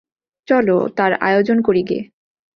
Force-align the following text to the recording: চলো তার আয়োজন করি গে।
চলো 0.47 0.77
তার 0.97 1.11
আয়োজন 1.19 1.57
করি 1.61 1.81
গে। 1.83 1.99